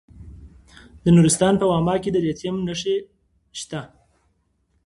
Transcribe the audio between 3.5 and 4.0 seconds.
شته.